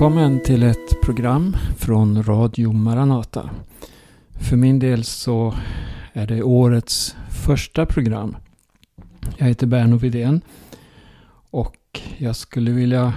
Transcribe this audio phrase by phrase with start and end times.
[0.00, 3.50] Välkommen till ett program från Radio Maranata.
[4.40, 5.54] För min del så
[6.12, 8.36] är det årets första program.
[9.36, 10.40] Jag heter Berno Widén
[11.50, 13.14] och jag skulle vilja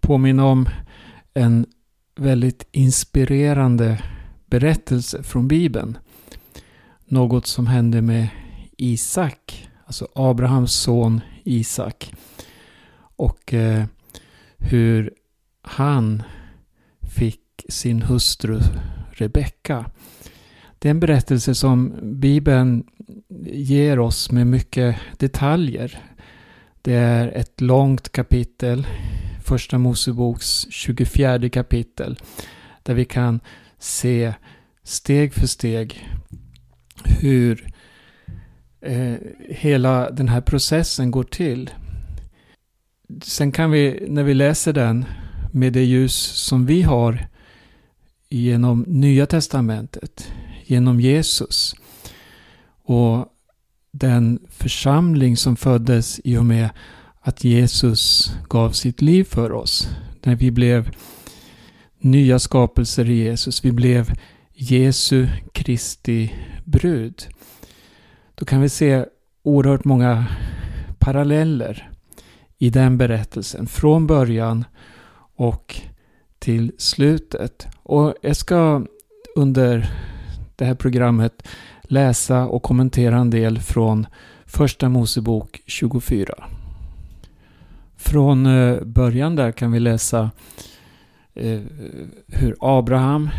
[0.00, 0.68] påminna om
[1.34, 1.66] en
[2.16, 4.02] väldigt inspirerande
[4.46, 5.98] berättelse från Bibeln.
[7.04, 8.28] Något som hände med
[8.76, 12.12] Isak, alltså Abrahams son Isak.
[13.16, 13.84] Och eh,
[14.58, 15.12] hur
[15.70, 16.22] han
[17.02, 18.60] fick sin hustru
[19.12, 19.90] Rebecka.
[20.78, 22.84] Det är en berättelse som Bibeln
[23.46, 26.02] ger oss med mycket detaljer.
[26.82, 28.86] Det är ett långt kapitel,
[29.44, 32.18] Första Moseboks 24 kapitel,
[32.82, 33.40] där vi kan
[33.78, 34.34] se
[34.82, 36.08] steg för steg
[37.04, 37.72] hur
[38.80, 39.14] eh,
[39.48, 41.70] hela den här processen går till.
[43.22, 45.04] Sen kan vi, när vi läser den,
[45.52, 47.26] med det ljus som vi har
[48.28, 50.32] genom Nya Testamentet,
[50.66, 51.74] genom Jesus
[52.82, 53.26] och
[53.92, 56.70] den församling som föddes i och med
[57.20, 59.88] att Jesus gav sitt liv för oss.
[60.22, 60.90] När vi blev
[62.00, 63.64] nya skapelser i Jesus.
[63.64, 64.12] Vi blev
[64.54, 66.34] Jesu Kristi
[66.64, 67.26] brud.
[68.34, 69.04] Då kan vi se
[69.42, 70.26] oerhört många
[70.98, 71.90] paralleller
[72.58, 73.66] i den berättelsen.
[73.66, 74.64] Från början
[75.40, 75.80] och
[76.38, 77.66] till slutet.
[77.82, 78.86] Och jag ska
[79.36, 79.90] under
[80.56, 81.48] det här programmet
[81.82, 84.06] läsa och kommentera en del från
[84.46, 86.34] Första Mosebok 24.
[87.96, 90.30] Från eh, början där kan vi läsa
[91.34, 91.60] eh,
[92.26, 93.30] hur Abraham,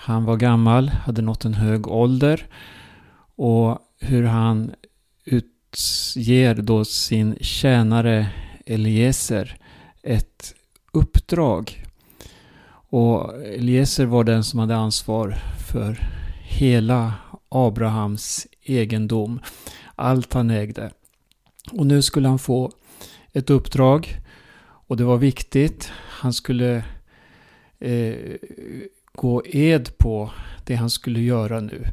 [0.00, 2.46] han var gammal, hade nått en hög ålder
[3.36, 4.74] och hur han
[5.24, 8.26] utger då sin tjänare
[8.66, 9.58] Eliezer
[10.02, 10.54] ett
[10.94, 11.84] uppdrag.
[12.90, 15.36] Och Eliezer var den som hade ansvar
[15.70, 15.98] för
[16.42, 17.14] hela
[17.48, 19.40] Abrahams egendom.
[19.94, 20.90] Allt han ägde.
[21.72, 22.72] Och nu skulle han få
[23.32, 24.08] ett uppdrag.
[24.86, 25.90] Och det var viktigt.
[25.94, 26.84] Han skulle
[27.78, 28.14] eh,
[29.12, 30.30] gå ed på
[30.64, 31.84] det han skulle göra nu.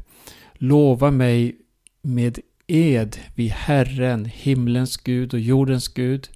[0.54, 1.56] Lova mig
[2.02, 6.28] med ed vid Herren, himlens Gud och jordens Gud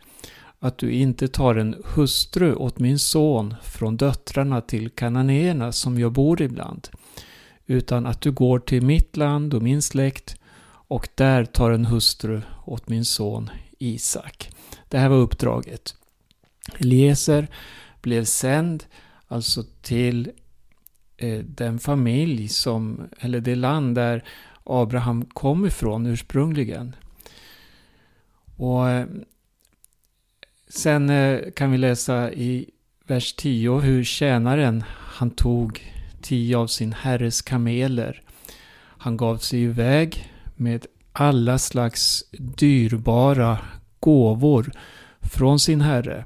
[0.59, 6.13] att du inte tar en hustru åt min son från döttrarna till kananéerna som jag
[6.13, 6.89] bor ibland,
[7.67, 10.37] utan att du går till mitt land och min släkt
[10.89, 14.51] och där tar en hustru åt min son Isak.
[14.89, 15.95] Det här var uppdraget.
[16.79, 17.49] Eliezer
[18.03, 18.85] blev sänd
[19.29, 20.31] alltså till
[21.17, 24.25] eh, den familj som, eller det land där
[24.65, 26.97] Abraham kom ifrån ursprungligen.
[28.57, 29.07] Och eh,
[30.69, 32.71] Sen eh, kan vi läsa i
[33.07, 38.23] vers 10 hur tjänaren han tog tio av sin herres kameler.
[38.99, 43.59] Han gav sig iväg med alla slags dyrbara
[44.01, 44.73] gåvor
[45.21, 46.25] från sin herre.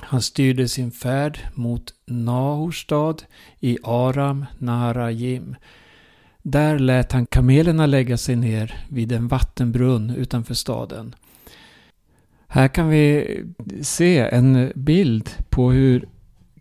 [0.00, 3.16] Han styrde sin färd mot Nahorstad
[3.60, 5.56] i Aram Naharajim.
[6.42, 11.14] Där lät han kamelerna lägga sig ner vid en vattenbrunn utanför staden.
[12.54, 13.26] Här kan vi
[13.82, 16.08] se en bild på hur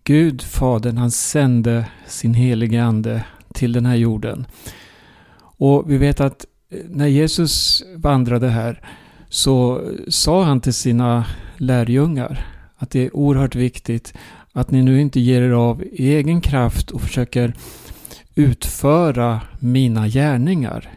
[0.04, 4.46] Gud, Fadern, han sände sin helige Ande till den här jorden.
[5.40, 6.46] Och vi vet att
[6.90, 8.82] när Jesus vandrade här
[9.30, 11.26] så sa han till sina
[11.58, 14.14] lärjungar att det är oerhört viktigt
[14.52, 17.54] att ni nu inte ger er av egen kraft och försöker
[18.36, 20.90] utföra mina gärningar.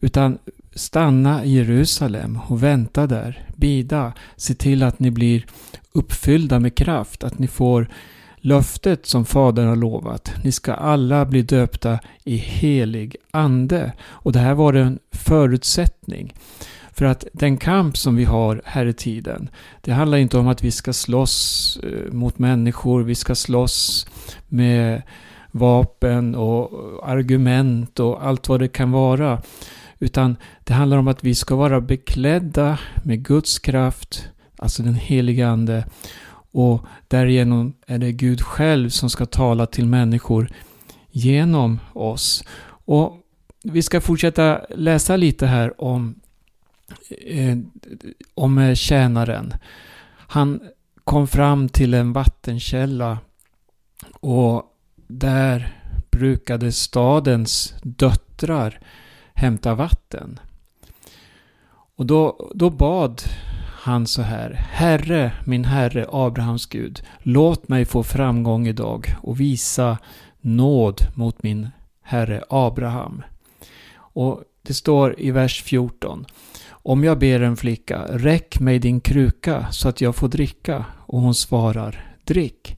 [0.00, 0.38] Utan
[0.80, 3.46] stanna i Jerusalem och vänta där.
[3.56, 4.12] Bida.
[4.36, 5.46] Se till att ni blir
[5.92, 7.24] uppfyllda med kraft.
[7.24, 7.88] Att ni får
[8.36, 10.32] löftet som Fadern har lovat.
[10.44, 13.92] Ni ska alla bli döpta i helig ande.
[14.02, 16.34] Och det här var en förutsättning.
[16.92, 20.62] För att den kamp som vi har här i tiden, det handlar inte om att
[20.62, 24.06] vi ska slåss eh, mot människor, vi ska slåss
[24.48, 25.02] med
[25.50, 26.70] vapen och
[27.08, 29.42] argument och allt vad det kan vara.
[30.00, 35.48] Utan det handlar om att vi ska vara beklädda med Guds kraft, alltså den heliga
[35.48, 35.86] Ande.
[36.52, 40.50] Och därigenom är det Gud själv som ska tala till människor
[41.10, 42.44] genom oss.
[42.66, 43.16] Och
[43.62, 46.14] vi ska fortsätta läsa lite här om,
[47.26, 47.58] eh,
[48.34, 49.54] om eh, tjänaren.
[50.16, 50.60] Han
[51.04, 53.18] kom fram till en vattenkälla
[54.20, 54.62] och
[55.06, 55.76] där
[56.10, 58.80] brukade stadens döttrar
[59.34, 60.40] hämta vatten.
[61.96, 63.22] Och då, då bad
[63.82, 64.50] han så här.
[64.70, 69.98] Herre, min Herre, Abrahams Gud, låt mig få framgång idag och visa
[70.40, 71.68] nåd mot min
[72.02, 73.22] Herre Abraham.
[73.94, 76.26] Och det står i vers 14.
[76.70, 80.84] Om jag ber en flicka, räck mig din kruka så att jag får dricka.
[81.06, 82.76] Och hon svarar, drick.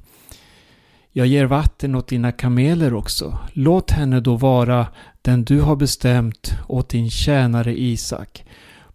[1.13, 3.39] Jag ger vatten åt dina kameler också.
[3.53, 4.87] Låt henne då vara
[5.23, 8.45] den du har bestämt åt din tjänare Isak.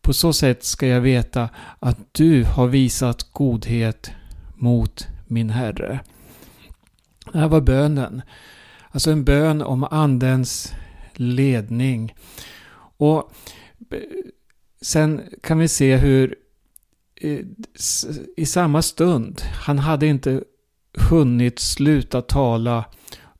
[0.01, 4.11] På så sätt ska jag veta att du har visat godhet
[4.55, 5.99] mot min Herre.
[7.33, 8.21] Det här var bönen.
[8.91, 10.73] Alltså en bön om Andens
[11.13, 12.15] ledning.
[12.97, 13.31] Och
[13.91, 13.99] eh,
[14.81, 16.35] sen kan vi se hur
[17.15, 17.39] eh,
[18.37, 20.43] i samma stund, han hade inte
[21.09, 22.85] hunnit sluta tala,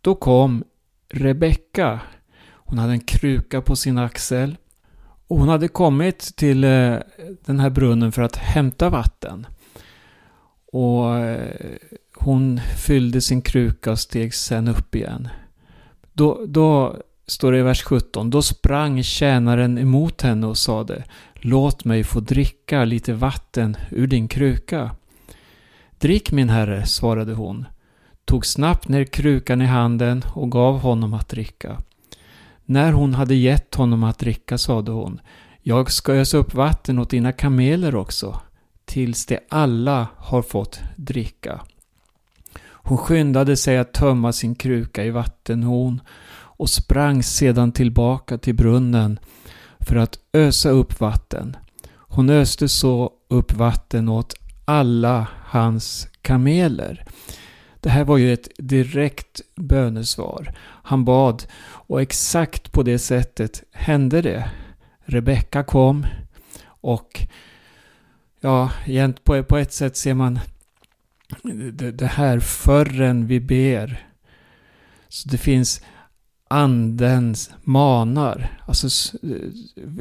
[0.01, 0.63] då kom
[1.09, 1.99] Rebecka.
[2.67, 4.57] Hon hade en kruka på sin axel.
[5.27, 6.95] Och hon hade kommit till eh,
[7.45, 9.47] den här brunnen för att hämta vatten.
[10.71, 11.55] Och eh,
[12.15, 15.29] hon fyllde sin kruka och steg sen upp igen.
[16.13, 16.97] Då, då
[17.27, 18.29] står det i vers 17.
[18.29, 21.03] Då sprang tjänaren emot henne och sade
[21.33, 24.95] Låt mig få dricka lite vatten ur din kruka.
[25.99, 27.65] Drick min herre, svarade hon,
[28.25, 31.81] tog snabbt ner krukan i handen och gav honom att dricka.
[32.69, 35.21] När hon hade gett honom att dricka sade hon,
[35.61, 38.41] jag ska ösa upp vatten åt dina kameler också,
[38.85, 41.61] tills de alla har fått dricka.
[42.59, 49.19] Hon skyndade sig att tömma sin kruka i vattenhon och sprang sedan tillbaka till brunnen
[49.79, 51.57] för att ösa upp vatten.
[51.93, 54.33] Hon öste så upp vatten åt
[54.65, 57.05] alla hans kameler.
[57.79, 60.53] Det här var ju ett direkt bönesvar.
[60.83, 64.51] Han bad och exakt på det sättet hände det.
[65.06, 66.06] Rebecka kom
[66.65, 67.21] och
[68.41, 68.71] ja,
[69.47, 70.39] på ett sätt ser man
[71.94, 74.07] det här förrän vi ber.
[75.07, 75.81] Så det finns
[76.47, 78.59] andens manar.
[78.68, 79.18] Alltså,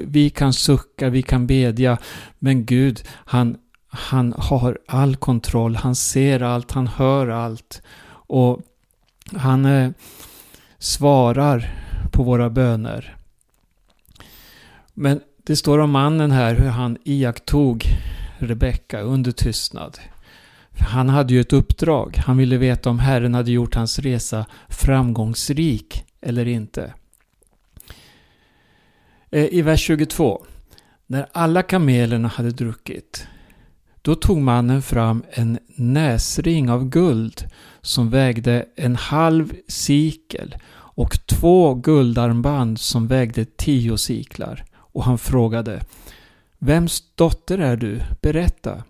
[0.07, 1.99] vi kan sucka, vi kan bedja,
[2.39, 3.57] men Gud, han,
[3.97, 7.83] han har all kontroll, han ser allt, han hör allt.
[8.09, 8.61] Och
[9.37, 9.91] han eh,
[10.79, 11.71] svarar
[12.13, 13.17] på våra böner.
[14.95, 17.85] Men det står om mannen här hur han iakttog
[18.39, 19.99] Rebecka under tystnad.
[20.79, 22.17] Han hade ju ett uppdrag.
[22.27, 26.95] Han ville veta om Herren hade gjort hans resa framgångsrik eller inte.
[29.31, 30.47] Eh, I vers 22.
[31.07, 33.27] När alla kamelerna hade druckit
[34.07, 37.49] då tog mannen fram en näsring av guld
[37.81, 44.65] som vägde en halv sikel och två guldarmband som vägde tio siklar.
[44.75, 45.83] Och han frågade
[46.59, 48.01] Vems dotter är du?
[48.23, 48.83] Berätta.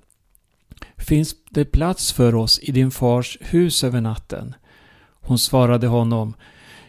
[0.97, 4.55] Finns det plats för oss i din fars hus över natten?
[5.21, 6.35] Hon svarade honom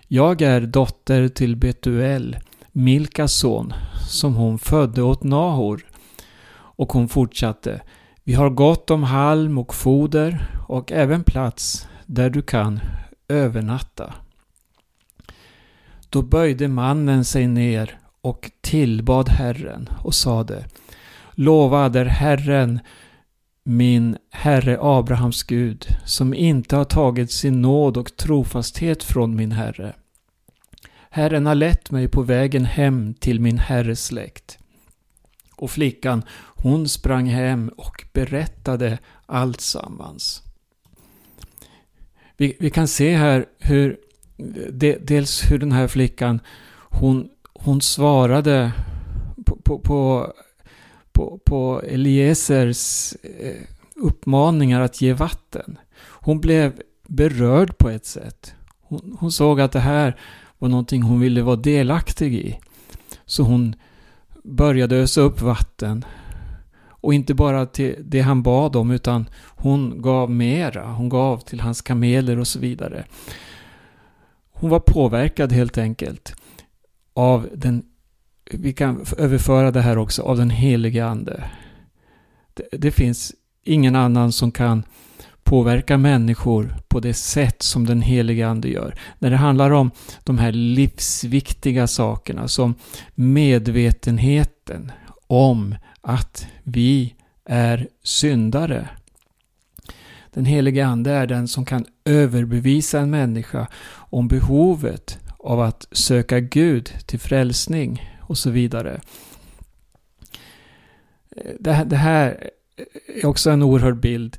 [0.08, 2.38] Jag är dotter till Betuel,
[2.72, 3.74] Milkas son,
[4.10, 5.86] som hon födde åt Nahor.
[6.50, 7.82] Och hon fortsatte
[8.28, 12.80] vi har gott om halm och foder och även plats där du kan
[13.28, 14.14] övernatta.
[16.10, 20.66] Då böjde mannen sig ner och tillbad Herren och sade
[21.32, 22.80] Lovad är Herren,
[23.64, 29.94] min Herre Abrahams Gud, som inte har tagit sin nåd och trofasthet från min Herre.
[31.10, 34.60] Herren har lett mig på vägen hem till min Herres släkt.
[35.57, 36.23] Och flickan,
[36.56, 40.44] hon sprang hem och berättade allt sammans.
[42.37, 43.97] Vi, vi kan se här hur,
[44.71, 46.40] de, dels hur den här flickan,
[46.90, 48.71] hon, hon svarade
[49.45, 50.33] på, på, på,
[51.11, 53.61] på, på Eliesers eh,
[53.95, 55.78] uppmaningar att ge vatten.
[55.99, 58.54] Hon blev berörd på ett sätt.
[58.81, 60.19] Hon, hon såg att det här
[60.57, 62.59] var någonting hon ville vara delaktig i.
[63.26, 63.76] Så hon
[64.47, 66.06] började ösa upp vatten.
[66.89, 70.85] Och inte bara till det han bad om utan hon gav mera.
[70.92, 73.06] Hon gav till hans kameler och så vidare.
[74.51, 76.35] Hon var påverkad helt enkelt
[77.13, 77.83] av den,
[78.51, 81.44] vi kan överföra det här också, av den helige Ande.
[82.54, 84.83] Det, det finns ingen annan som kan
[85.47, 88.99] påverka människor på det sätt som den helige Ande gör.
[89.19, 89.92] När det handlar om
[90.23, 92.75] de här livsviktiga sakerna som
[93.16, 94.92] medvetenheten
[95.27, 98.89] om att vi är syndare.
[100.33, 106.39] Den helige Ande är den som kan överbevisa en människa om behovet av att söka
[106.39, 109.01] Gud till frälsning och så vidare.
[111.37, 112.49] Eh, det här,
[113.07, 114.37] är också en oerhörd bild.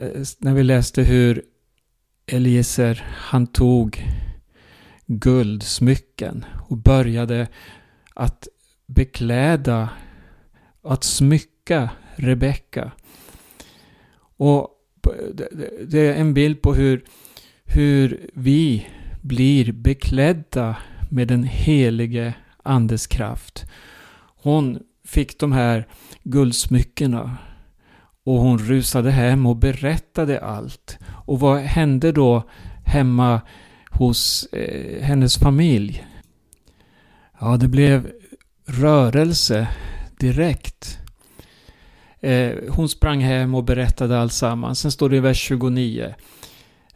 [0.00, 1.42] Eh, när vi läste hur
[2.26, 4.04] Eliezer, han tog
[5.06, 7.48] guldsmycken och började
[8.14, 8.48] att
[8.86, 9.88] bekläda,
[10.82, 12.92] att smycka Rebecka.
[14.36, 14.70] Och
[15.86, 17.04] det är en bild på hur,
[17.64, 18.86] hur vi
[19.22, 20.76] blir beklädda
[21.10, 23.66] med den helige Andes kraft.
[24.36, 25.88] Hon fick de här
[26.22, 27.36] guldsmyckena
[28.28, 30.98] och hon rusade hem och berättade allt.
[31.26, 32.42] Och vad hände då
[32.84, 33.40] hemma
[33.90, 36.06] hos eh, hennes familj?
[37.40, 38.10] Ja, det blev
[38.66, 39.68] rörelse
[40.18, 40.98] direkt.
[42.20, 44.80] Eh, hon sprang hem och berättade alltsammans.
[44.80, 46.14] Sen står det i vers 29.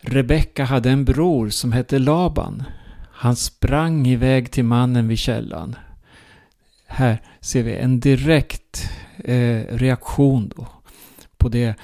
[0.00, 2.62] Rebecka hade en bror som hette Laban.
[3.12, 5.76] Han sprang iväg till mannen vid källan.
[6.86, 8.90] Här ser vi en direkt
[9.24, 10.81] eh, reaktion då
[11.42, 11.74] på det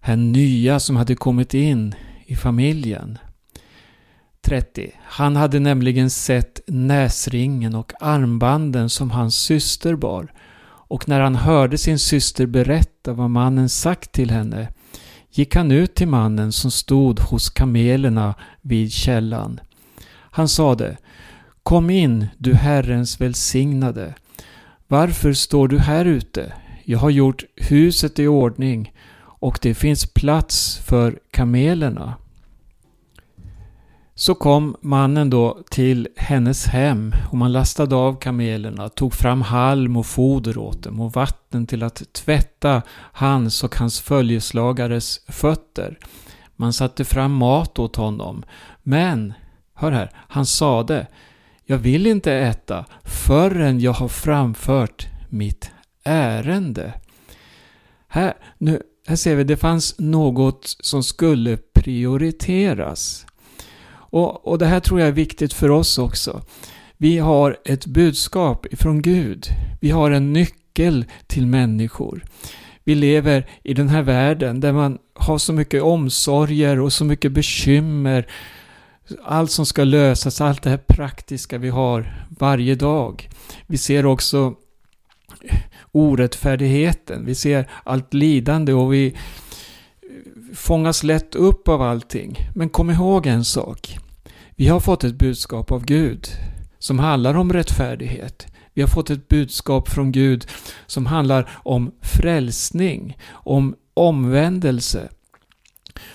[0.00, 1.94] här nya som hade kommit in
[2.26, 3.18] i familjen.
[4.40, 4.92] 30.
[5.02, 10.32] Han hade nämligen sett näsringen och armbanden som hans syster bar.
[10.90, 14.68] Och när han hörde sin syster berätta vad mannen sagt till henne
[15.30, 19.60] gick han ut till mannen som stod hos kamelerna vid källan.
[20.30, 20.96] Han sade
[21.62, 24.14] Kom in, du Herrens välsignade.
[24.86, 26.52] Varför står du här ute?
[26.90, 32.14] Jag har gjort huset i ordning och det finns plats för kamelerna.
[34.14, 39.96] Så kom mannen då till hennes hem och man lastade av kamelerna, tog fram halm
[39.96, 45.98] och foder åt dem och vatten till att tvätta hans och hans följeslagares fötter.
[46.56, 48.44] Man satte fram mat åt honom.
[48.82, 49.32] Men,
[49.74, 51.06] hör här, han sade
[51.64, 55.70] Jag vill inte äta förrän jag har framfört mitt
[56.08, 56.92] ärende.
[58.08, 63.26] Här, nu, här ser vi, det fanns något som skulle prioriteras.
[63.90, 66.42] Och, och det här tror jag är viktigt för oss också.
[66.96, 69.46] Vi har ett budskap ifrån Gud.
[69.80, 72.24] Vi har en nyckel till människor.
[72.84, 77.32] Vi lever i den här världen där man har så mycket omsorger och så mycket
[77.32, 78.26] bekymmer.
[79.24, 83.28] Allt som ska lösas, allt det här praktiska vi har varje dag.
[83.66, 84.54] Vi ser också
[85.98, 87.24] orättfärdigheten.
[87.26, 89.16] Vi ser allt lidande och vi
[90.54, 92.38] fångas lätt upp av allting.
[92.54, 93.98] Men kom ihåg en sak.
[94.56, 96.28] Vi har fått ett budskap av Gud
[96.78, 98.46] som handlar om rättfärdighet.
[98.74, 100.46] Vi har fått ett budskap från Gud
[100.86, 105.08] som handlar om frälsning, om omvändelse.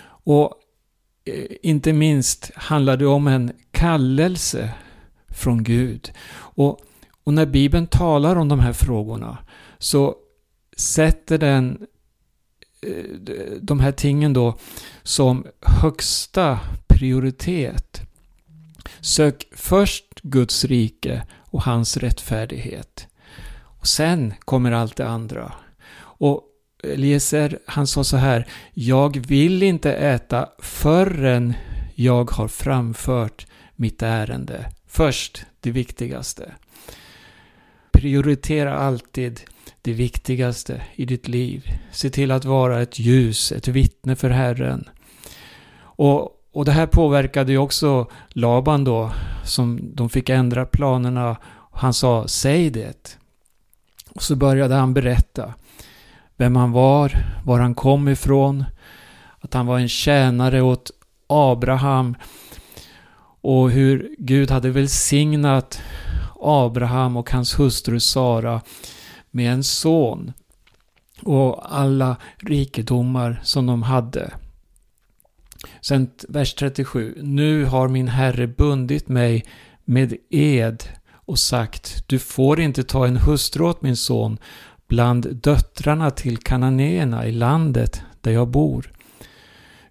[0.06, 0.54] Och
[1.25, 4.70] eh, inte minst handlar det om en kallelse
[5.28, 6.12] från Gud.
[6.34, 6.80] Och,
[7.24, 9.38] och när Bibeln talar om de här frågorna
[9.84, 10.16] så
[10.78, 11.88] sätter den
[12.82, 14.58] eh, de här tingen då
[15.04, 18.02] som högsta prioritet.
[19.00, 23.08] Sök först Guds rike och hans rättfärdighet.
[23.80, 25.54] Och sen kommer allt det andra.
[26.00, 26.44] Och
[26.84, 31.54] Eliezer, han sa så här, jag vill inte äta förrän
[31.96, 34.72] jag har framfört mitt ärende.
[34.88, 36.54] Först det viktigaste.
[37.92, 39.42] Prioritera alltid
[39.82, 41.63] det viktigaste i ditt liv.
[41.91, 44.89] Se till att vara ett ljus, ett vittne för Herren.
[45.79, 49.12] Och, och det här påverkade ju också Laban då,
[49.46, 51.38] som de fick ändra planerna.
[51.72, 53.17] Han sa, säg det.
[54.10, 55.53] Och så började han berätta
[56.38, 58.65] vem han var, var han kom ifrån,
[59.39, 60.91] att han var en tjänare åt
[61.27, 62.15] Abraham
[63.41, 65.82] och hur Gud hade välsignat
[66.41, 68.62] Abraham och hans hustru Sara
[69.34, 70.34] med en son
[71.22, 74.34] och alla rikedomar som de hade.
[75.82, 77.18] Sen vers 37.
[77.22, 79.46] Nu har min herre bundit mig
[79.86, 84.38] med ed och sagt du får inte ta en hustru åt min son
[84.88, 88.92] bland döttrarna till kananéerna i landet där jag bor.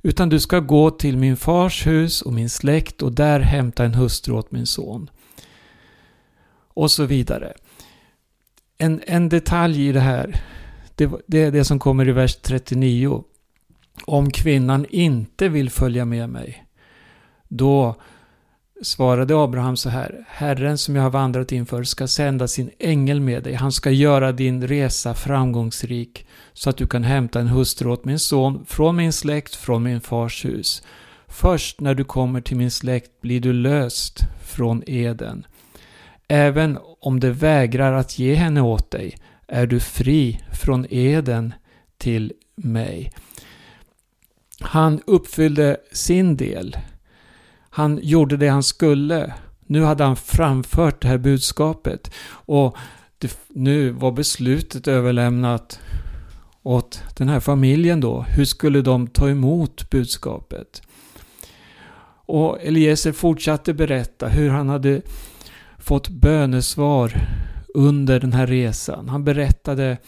[0.03, 3.95] Utan du ska gå till min fars hus och min släkt och där hämta en
[3.95, 5.11] hustru åt min son.
[6.75, 7.53] Och så vidare.
[8.83, 10.41] En, en detalj i det här,
[10.95, 13.25] det, det är det som kommer i vers 39.
[14.05, 16.65] Om kvinnan inte vill följa med mig,
[17.49, 17.97] då
[18.83, 20.25] svarade Abraham så här.
[20.29, 23.55] Herren som jag har vandrat inför ska sända sin ängel med dig.
[23.55, 28.19] Han ska göra din resa framgångsrik så att du kan hämta en hustru åt min
[28.19, 30.83] son från min släkt, från min fars hus.
[31.27, 35.47] Först när du kommer till min släkt blir du löst från eden.
[36.35, 41.55] Även om de vägrar att ge henne åt dig är du fri från eden
[41.99, 43.13] till mig.
[44.61, 46.77] Han uppfyllde sin del.
[47.71, 49.35] Han gjorde det han skulle.
[49.67, 52.11] Nu hade han framfört det här budskapet.
[52.29, 52.77] Och
[53.19, 55.81] det, nu var beslutet överlämnat
[56.63, 58.23] åt den här familjen då.
[58.23, 60.83] Hur skulle de ta emot budskapet?
[62.27, 65.03] Och Eliezer fortsatte berätta hur han hade
[65.83, 67.29] fått bönesvar
[67.75, 69.09] under den här resan.
[69.09, 69.99] Han berättade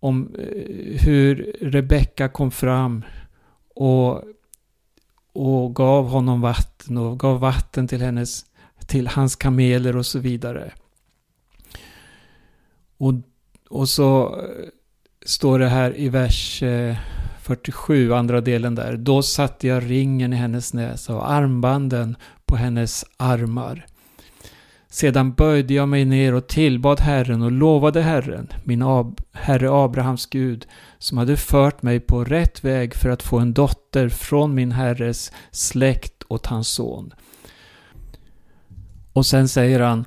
[0.00, 3.04] om eh, hur Rebecka kom fram
[3.74, 4.22] och,
[5.32, 8.44] och gav honom vatten och gav vatten till, hennes,
[8.86, 10.72] till hans kameler och så vidare.
[12.96, 13.14] Och,
[13.68, 14.68] och så eh,
[15.24, 16.96] står det här i vers eh,
[17.40, 18.96] 47, andra delen där.
[18.96, 23.86] Då satte jag ringen i hennes näsa och armbanden på hennes armar.
[24.90, 30.26] Sedan böjde jag mig ner och tillbad Herren och lovade Herren, min Ab Herre Abrahams
[30.26, 30.66] Gud,
[30.98, 35.32] som hade fört mig på rätt väg för att få en dotter från min Herres
[35.50, 37.14] släkt åt hans son.
[39.12, 40.04] Och sen säger han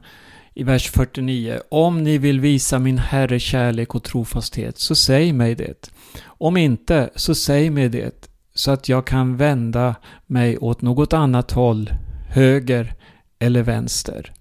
[0.54, 1.60] i vers 49.
[1.72, 5.92] Om ni vill visa min Herre kärlek och trofasthet, så säg mig det.
[6.24, 9.96] Om inte, så säg mig det, så att jag kan vända
[10.26, 11.90] mig åt något annat håll,
[12.30, 12.94] höger
[13.40, 14.34] eller vänster.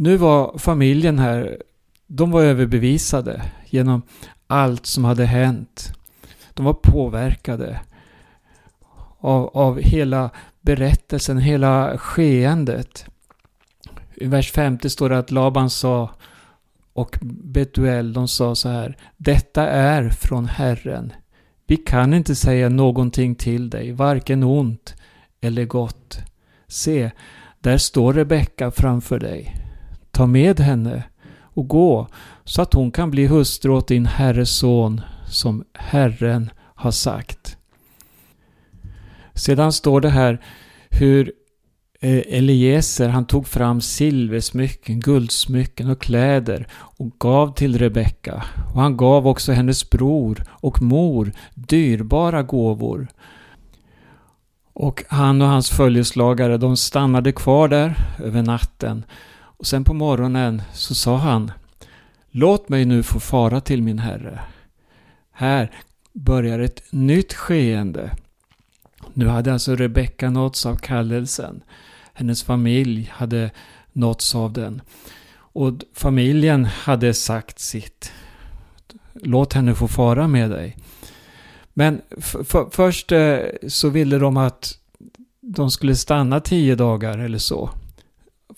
[0.00, 1.62] Nu var familjen här,
[2.06, 4.02] de var överbevisade genom
[4.46, 5.92] allt som hade hänt.
[6.54, 7.80] De var påverkade
[9.18, 13.06] av, av hela berättelsen, hela skeendet.
[14.14, 16.10] I vers 50 står det att Laban sa
[16.92, 18.96] och Betuel, de sa så här.
[19.16, 21.12] Detta är från Herren.
[21.66, 24.94] Vi kan inte säga någonting till dig, varken ont
[25.40, 26.18] eller gott.
[26.66, 27.10] Se,
[27.60, 29.64] där står Rebecka framför dig.
[30.18, 31.02] Ta med henne
[31.40, 32.08] och gå
[32.44, 37.56] så att hon kan bli hustru åt din herres son som Herren har sagt.
[39.34, 40.44] Sedan står det här
[40.90, 41.32] hur
[42.00, 48.44] eh, Eliezer han tog fram silversmycken, guldsmycken och kläder och gav till Rebecka.
[48.74, 53.08] Och han gav också hennes bror och mor dyrbara gåvor.
[54.72, 59.04] Och han och hans följeslagare de stannade kvar där över natten
[59.58, 61.52] och sen på morgonen så sa han
[62.30, 64.40] Låt mig nu få fara till min herre.
[65.32, 65.72] Här
[66.12, 68.16] börjar ett nytt skeende.
[69.14, 71.62] Nu hade alltså Rebecka nåtts av kallelsen.
[72.12, 73.50] Hennes familj hade
[73.92, 74.82] nåtts av den.
[75.34, 78.12] Och familjen hade sagt sitt.
[79.14, 80.76] Låt henne få fara med dig.
[81.74, 82.00] Men
[82.70, 84.78] först eh, så ville de att
[85.40, 87.70] de skulle stanna tio dagar eller så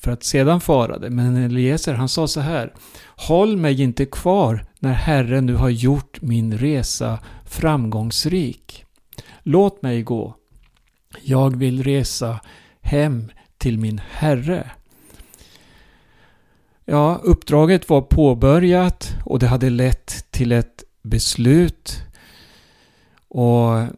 [0.00, 1.10] för att sedan fara det.
[1.10, 2.74] Men Eliezer han sa så här.
[3.04, 8.84] Håll mig inte kvar när Herren nu har gjort min resa framgångsrik.
[9.42, 10.34] Låt mig gå.
[11.22, 12.40] Jag vill resa
[12.80, 14.70] hem till min Herre.
[16.84, 22.02] Ja, uppdraget var påbörjat och det hade lett till ett beslut.
[23.28, 23.88] Och, eh,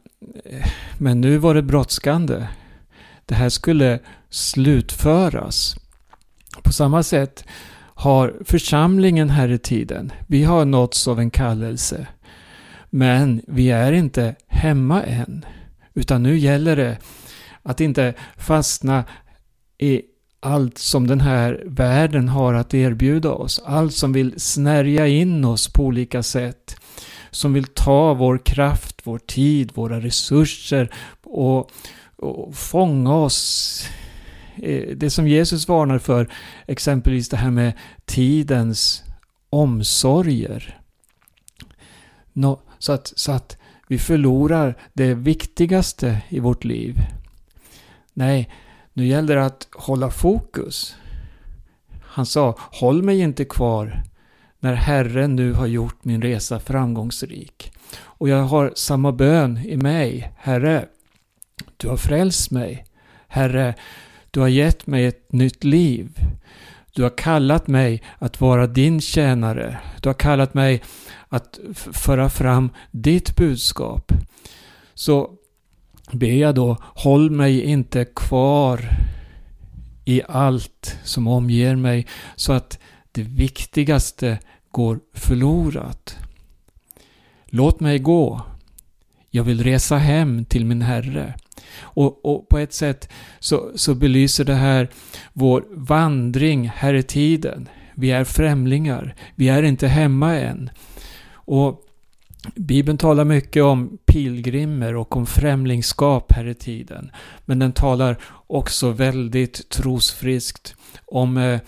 [0.99, 2.47] men nu var det brådskande.
[3.27, 5.77] Det här skulle slutföras.
[6.63, 7.45] På samma sätt
[7.95, 12.07] har församlingen här i tiden, vi har nåtts av en kallelse.
[12.91, 15.45] Men vi är inte hemma än.
[15.95, 16.99] Utan nu gäller det
[17.63, 19.05] att inte fastna
[19.79, 20.03] i
[20.41, 23.63] allt som den här världen har att erbjuda oss.
[23.65, 26.77] Allt som vill snärja in oss på olika sätt.
[27.31, 31.71] Som vill ta vår kraft, vår tid, våra resurser och,
[32.17, 33.85] och fånga oss
[34.63, 36.29] Eh, det som Jesus varnar för,
[36.67, 37.73] exempelvis det här med
[38.05, 39.03] tidens
[39.51, 40.81] omsorger.
[42.79, 43.57] Så att, så att
[43.89, 46.99] vi förlorar det viktigaste i vårt liv.
[48.15, 48.51] Nej,
[48.93, 50.97] nu gäller det att hålla fokus.
[52.03, 54.03] Han sa, håll mig inte kvar
[54.61, 57.73] när Herren nu har gjort min resa framgångsrik.
[58.01, 60.33] Och jag har samma bön i mig.
[60.37, 60.87] Herre,
[61.77, 62.87] du har frälst mig.
[63.29, 63.75] Herre,
[64.33, 66.09] du har gett mig ett nytt liv.
[66.93, 69.79] Du har kallat mig att vara din tjänare.
[70.01, 70.83] Du har kallat mig
[71.29, 71.61] att
[71.93, 74.13] föra fram ditt budskap.
[74.95, 75.31] Så
[76.13, 78.81] ber jag då, håll mig inte kvar
[80.05, 82.79] i allt som omger mig så att
[83.13, 84.39] det viktigaste
[84.71, 86.19] går förlorat.
[87.47, 88.41] Låt mig gå.
[89.31, 91.35] Jag vill resa hem till min Herre.
[91.81, 93.09] Och, och, på ett sätt
[93.39, 94.89] så, så belyser det här
[95.33, 97.69] vår vandring här i tiden.
[97.95, 99.15] Vi är främlingar.
[99.35, 100.71] Vi är inte hemma än.
[101.35, 101.89] Och
[102.55, 107.11] Bibeln talar mycket om pilgrimer och om främlingskap här i tiden.
[107.45, 110.75] Men den talar också väldigt trosfriskt
[111.07, 111.61] om eh,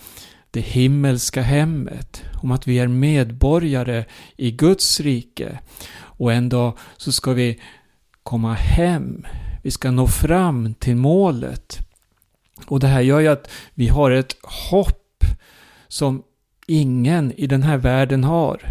[0.51, 2.23] det himmelska hemmet.
[2.41, 4.05] Om att vi är medborgare
[4.37, 5.59] i Guds rike.
[5.97, 7.61] Och en dag så ska vi
[8.23, 9.25] komma hem.
[9.65, 11.79] Vi ska nå fram till målet.
[12.65, 15.23] Och det här gör ju att vi har ett hopp
[15.87, 16.23] som
[16.67, 18.61] ingen i den här världen har.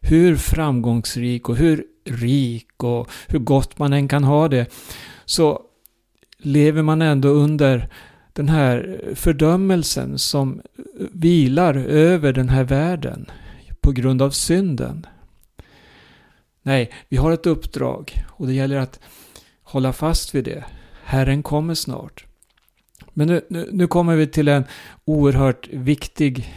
[0.00, 4.72] Hur framgångsrik och hur rik och hur gott man än kan ha det
[5.24, 5.62] så
[6.38, 7.88] lever man ändå under
[8.32, 10.62] den här fördömelsen som
[11.12, 13.30] vilar över den här världen
[13.80, 15.06] på grund av synden.
[16.62, 19.00] Nej, vi har ett uppdrag och det gäller att
[19.72, 20.64] hålla fast vid det.
[21.04, 22.24] Herren kommer snart.
[23.12, 24.64] Men nu, nu, nu kommer vi till en
[25.04, 26.54] oerhört viktig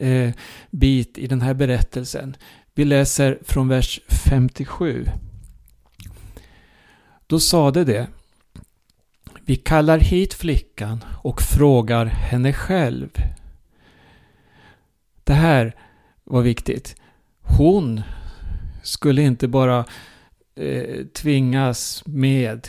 [0.00, 0.30] eh,
[0.70, 2.36] bit i den här berättelsen.
[2.74, 5.06] Vi läser från vers 57.
[7.26, 8.06] Då sade det
[9.44, 13.10] Vi kallar hit flickan och frågar henne själv.
[15.24, 15.76] Det här
[16.24, 16.96] var viktigt.
[17.42, 18.02] Hon
[18.82, 19.84] skulle inte bara
[20.56, 22.68] eh, tvingas med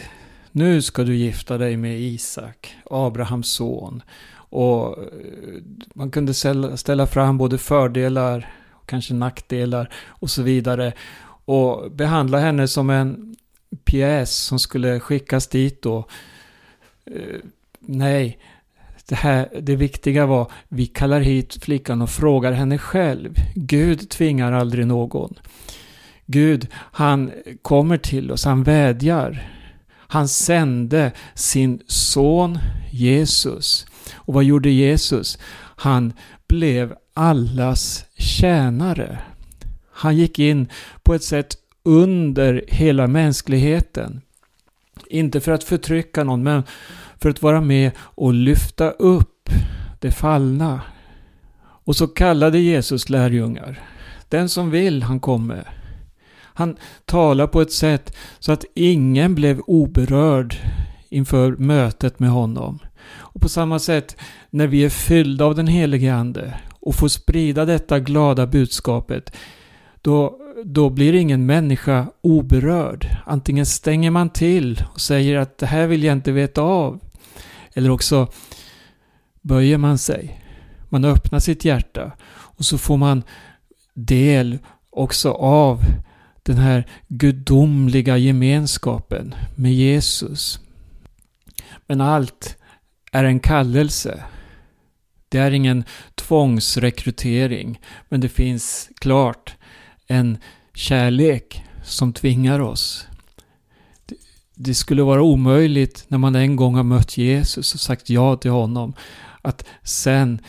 [0.58, 4.04] nu ska du gifta dig med Isak, Abrahams son.
[4.36, 5.62] Och eh,
[5.94, 6.34] man kunde
[6.78, 10.94] ställa fram både fördelar och kanske nackdelar och så vidare.
[11.46, 13.36] Och behandla henne som en
[13.86, 16.08] pjäs som skulle skickas dit då.
[17.06, 17.40] Eh,
[17.80, 18.40] nej,
[19.10, 23.36] det, här, det viktiga var vi kallar hit flickan och frågar henne själv.
[23.56, 25.34] Gud tvingar aldrig någon.
[26.26, 29.52] Gud, han kommer till oss, han vädjar.
[30.08, 32.58] Han sände sin son
[32.92, 33.86] Jesus.
[34.14, 35.38] Och vad gjorde Jesus?
[35.76, 36.14] Han
[36.48, 39.20] blev allas tjänare.
[39.92, 40.68] Han gick in
[41.04, 44.22] på ett sätt under hela mänskligheten.
[45.10, 46.64] Inte för att förtrycka någon, men
[47.22, 49.50] för att vara med och lyfta upp
[50.00, 50.82] det fallna.
[51.58, 53.80] Och så kallade Jesus lärjungar.
[54.30, 55.85] Den som vill, han kommer.
[56.58, 60.56] Han talar på ett sätt så att ingen blev oberörd
[61.10, 62.80] inför mötet med honom.
[63.14, 64.18] Och på samma sätt,
[64.50, 69.36] när vi är fyllda av den helige Ande och får sprida detta glada budskapet,
[70.02, 73.08] då, då blir ingen människa oberörd.
[73.26, 77.00] Antingen stänger man till och säger att det här vill jag inte veta av.
[77.74, 78.28] Eller också
[79.42, 80.42] böjer man sig.
[80.90, 83.24] Man öppnar sitt hjärta och så får man
[83.94, 84.58] del
[84.90, 85.80] också av
[86.46, 90.60] den här gudomliga gemenskapen med Jesus.
[91.88, 92.58] Men allt
[93.12, 94.24] är en kallelse.
[95.30, 95.84] Det är ingen
[96.16, 97.80] tvångsrekrytering,
[98.10, 99.56] men det finns klart
[100.08, 100.38] en
[100.74, 103.08] kärlek som tvingar oss.
[104.56, 108.52] Det skulle vara omöjligt när man en gång har mött Jesus och sagt ja till
[108.52, 108.94] honom
[109.42, 110.42] att sen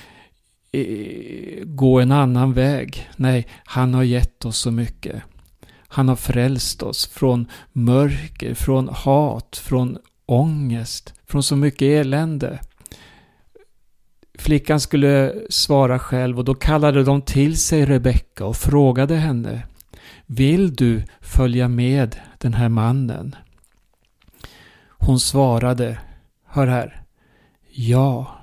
[0.72, 3.08] eh, gå en annan väg.
[3.16, 5.22] Nej, han har gett oss så mycket.
[5.88, 12.60] Han har frälst oss från mörker, från hat, från ångest, från så mycket elände.
[14.38, 19.62] Flickan skulle svara själv och då kallade de till sig Rebecka och frågade henne
[20.26, 23.36] Vill du följa med den här mannen?
[24.88, 25.98] Hon svarade
[26.44, 27.02] Hör här
[27.70, 28.36] Ja.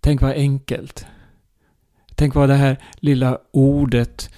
[0.00, 1.06] Tänk vad enkelt.
[2.14, 4.30] Tänk vad det här lilla ordet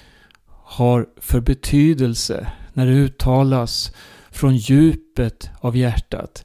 [0.73, 3.93] har för betydelse när det uttalas
[4.31, 6.45] från djupet av hjärtat.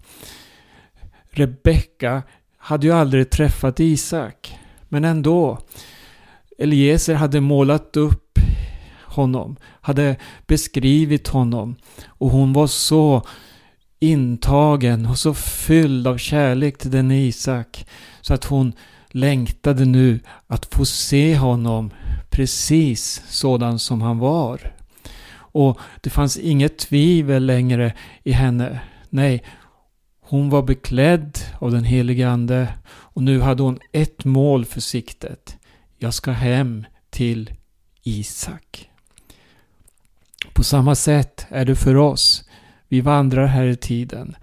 [1.29, 2.23] Rebecka
[2.57, 4.59] hade ju aldrig träffat Isak,
[4.89, 5.59] men ändå.
[6.57, 8.39] Eliezer hade målat upp
[9.01, 10.15] honom, hade
[10.47, 11.75] beskrivit honom
[12.07, 13.21] och hon var så
[13.99, 17.87] intagen och så fylld av kärlek till den Isak
[18.21, 18.73] så att hon
[19.09, 21.91] längtade nu att få se honom
[22.37, 24.73] precis sådan som han var.
[25.35, 28.79] Och det fanns inget tvivel längre i henne.
[29.09, 29.43] Nej,
[30.21, 35.57] hon var beklädd av den helige Ande och nu hade hon ett mål för siktet.
[35.97, 37.51] Jag ska hem till
[38.03, 38.89] Isak.
[40.53, 42.43] På samma sätt är det för oss.
[42.87, 44.35] Vi vandrar här i tiden.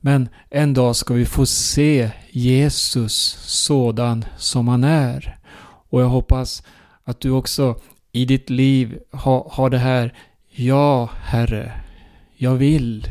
[0.00, 5.38] Men en dag ska vi få se Jesus sådan som han är.
[5.94, 6.62] Och jag hoppas
[7.04, 7.80] att du också
[8.12, 10.14] i ditt liv har, har det här
[10.50, 11.72] Ja, Herre,
[12.36, 13.08] jag vill.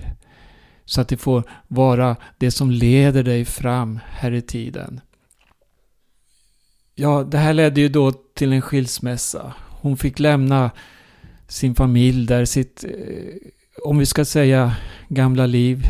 [0.86, 5.02] Så att det får vara det som leder dig fram här i tiden.
[6.96, 9.54] Ja, det här ledde ju då till en skilsmässa.
[9.82, 10.72] Hon fick lämna
[11.48, 13.50] sin familj där, sitt, eh,
[13.84, 14.76] om vi ska säga,
[15.08, 15.88] gamla liv.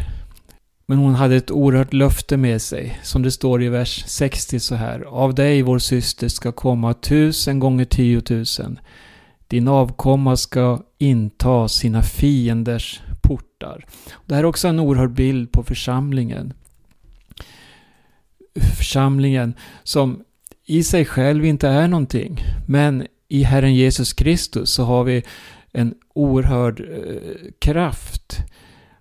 [0.93, 4.75] Men hon hade ett oerhört löfte med sig, som det står i vers 60 så
[4.75, 5.01] här.
[5.01, 8.79] Av dig, vår syster, ska komma tusen gånger tiotusen.
[9.47, 13.86] Din avkomma ska inta sina fienders portar.
[14.25, 16.53] Det här är också en oerhörd bild på församlingen.
[18.77, 19.53] Församlingen
[19.84, 20.23] som
[20.65, 25.23] i sig själv inte är någonting, men i Herren Jesus Kristus så har vi
[25.71, 28.38] en oerhörd eh, kraft.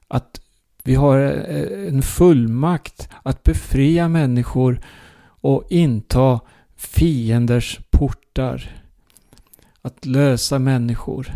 [0.08, 0.41] Att
[0.82, 4.80] vi har eh, en fullmakt att befria människor
[5.24, 6.40] och inta
[6.76, 8.82] fienders portar.
[9.82, 11.32] Att lösa människor,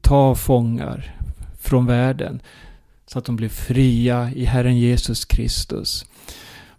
[0.00, 1.16] ta fångar
[1.60, 2.40] från världen
[3.06, 6.06] så att de blir fria i Herren Jesus Kristus.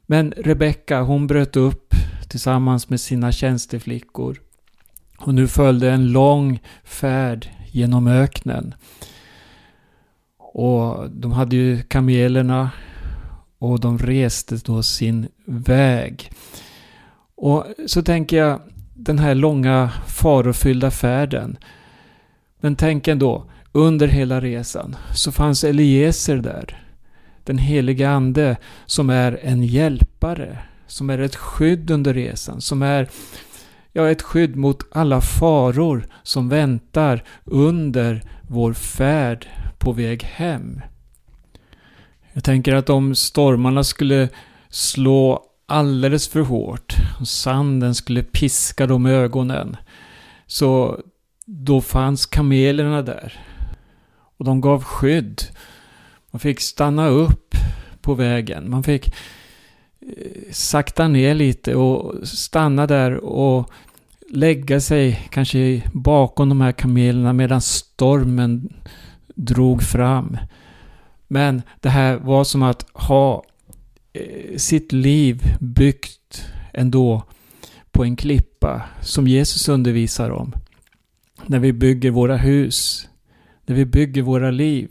[0.06, 1.94] Men Rebecka, hon bröt upp
[2.30, 4.42] tillsammans med sina tjänsteflickor
[5.18, 8.76] och nu följde en lång färd genom öknen.
[10.58, 12.72] Och de hade ju kamelerna
[13.60, 16.32] och de reste då sin väg.
[17.36, 18.60] Och så tänker jag
[18.94, 21.58] den här långa farofyllda färden.
[22.60, 26.84] Men tänk ändå, under hela resan så fanns Eliezer där.
[27.44, 33.10] Den heliga ande som är en hjälpare, som är ett skydd under resan, som är
[33.94, 39.48] ja, ett skydd mot alla faror som väntar under vår färd
[39.86, 40.82] på väg hem.
[42.34, 44.30] Jag tänker att om stormarna skulle
[44.70, 49.78] slå alldeles för hårt och sanden skulle piska dem i ögonen
[50.48, 51.00] så
[51.46, 53.40] då fanns kamelerna där.
[54.38, 55.42] Och de gav skydd.
[56.32, 57.56] Man fick stanna upp
[58.02, 58.70] på vägen.
[58.70, 59.14] Man fick eh,
[60.52, 63.72] sakta ner lite och stanna där och
[64.30, 68.74] lägga sig kanske bakom de här kamelerna medan stormen
[69.36, 70.38] drog fram.
[71.28, 73.44] Men det här var som att ha
[74.14, 77.24] eh, sitt liv byggt ändå
[77.92, 80.54] på en klippa som Jesus undervisar om.
[81.46, 83.08] När vi bygger våra hus,
[83.66, 84.90] när vi bygger våra liv.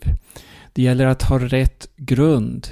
[0.72, 2.68] Det gäller att ha rätt grund.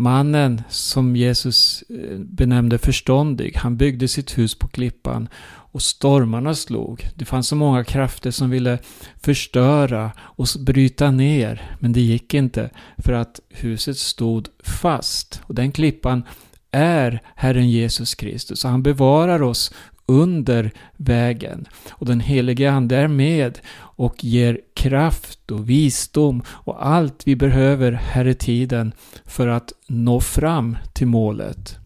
[0.00, 5.28] Mannen som Jesus eh, benämnde förståndig, han byggde sitt hus på klippan
[5.72, 7.08] och stormarna slog.
[7.14, 8.78] Det fanns så många krafter som ville
[9.22, 15.42] förstöra och bryta ner, men det gick inte för att huset stod fast.
[15.46, 16.22] Och den klippan
[16.70, 19.72] är Herren Jesus Kristus och han bevarar oss
[20.10, 21.68] under vägen.
[21.90, 27.92] Och den helige Ande är med och ger kraft och visdom och allt vi behöver
[27.92, 28.92] här i tiden
[29.24, 31.78] för att nå fram till målet.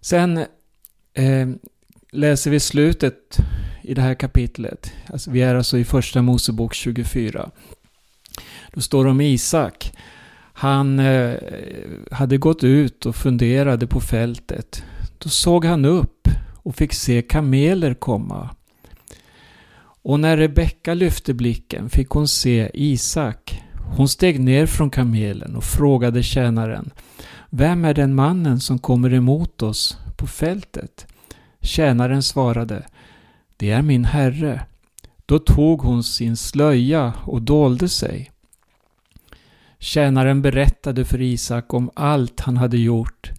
[0.00, 0.38] Sen
[1.14, 1.48] eh,
[2.12, 3.38] läser vi slutet
[3.82, 4.92] i det här kapitlet.
[5.06, 7.50] Alltså, vi är alltså i första Mosebok 24.
[8.72, 9.92] Då står det om Isak.
[10.52, 11.34] Han eh,
[12.10, 14.84] hade gått ut och funderade på fältet.
[15.22, 18.50] Då såg han upp och fick se kameler komma.
[20.04, 23.62] Och när Rebecka lyfte blicken fick hon se Isak.
[23.96, 26.90] Hon steg ner från kamelen och frågade tjänaren
[27.50, 31.06] Vem är den mannen som kommer emot oss på fältet?
[31.60, 32.86] Tjänaren svarade
[33.56, 34.66] Det är min herre.
[35.26, 38.30] Då tog hon sin slöja och dolde sig.
[39.78, 43.32] Tjänaren berättade för Isak om allt han hade gjort.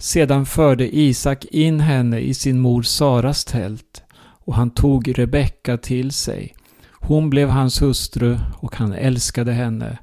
[0.00, 6.12] Sedan förde Isak in henne i sin mor Saras tält och han tog Rebecka till
[6.12, 6.54] sig.
[6.90, 9.98] Hon blev hans hustru och han älskade henne.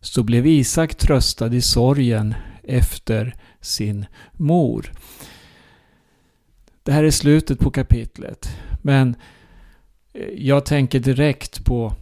[0.00, 4.92] Så blev Isak tröstad i sorgen efter sin mor.
[6.82, 8.48] Det här är slutet på kapitlet.
[8.82, 9.16] Men
[10.12, 11.94] eh, jag tänker direkt på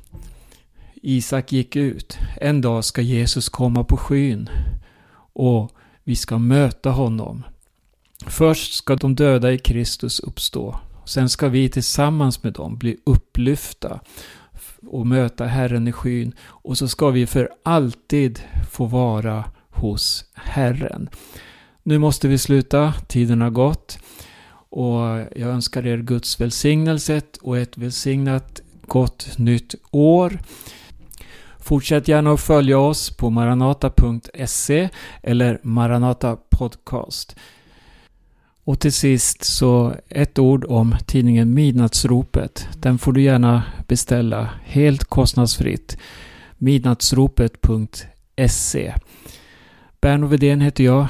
[0.94, 2.18] Isak gick ut.
[2.40, 4.50] En dag ska Jesus komma på skyn.
[5.32, 5.77] Och
[6.08, 7.44] vi ska möta honom.
[8.26, 10.76] Först ska de döda i Kristus uppstå.
[11.04, 14.00] Sen ska vi tillsammans med dem bli upplyfta
[14.86, 16.32] och möta Herren i skyn.
[16.40, 18.40] Och så ska vi för alltid
[18.70, 21.08] få vara hos Herren.
[21.82, 23.98] Nu måste vi sluta, tiden har gått.
[24.68, 25.00] Och
[25.36, 30.38] jag önskar er Guds välsignelse och ett välsignat gott nytt år.
[31.68, 34.88] Fortsätt gärna att följa oss på maranata.se
[35.22, 37.36] eller Maranata Podcast.
[38.64, 42.68] Och till sist så ett ord om tidningen Midnattsropet.
[42.76, 45.98] Den får du gärna beställa helt kostnadsfritt.
[46.58, 48.94] Midnattsropet.se
[50.00, 51.06] Berno Vedén heter jag.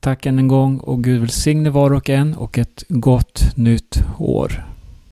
[0.00, 4.73] Tack än en gång och Gud välsigne var och en och ett gott nytt år.